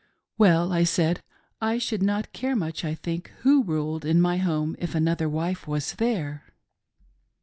"Well," 0.39 0.73
I 0.73 0.83
said," 0.83 1.21
I 1.61 1.77
should 1.77 2.01
not 2.01 2.33
care 2.33 2.55
much, 2.55 2.83
I 2.83 2.95
think, 2.95 3.29
who 3.41 3.61
ruled 3.61 4.03
in 4.03 4.19
my 4.19 4.37
home 4.37 4.75
if 4.79 4.95
another 4.95 5.29
wife 5.29 5.67
was 5.67 5.93
there." 5.93 6.43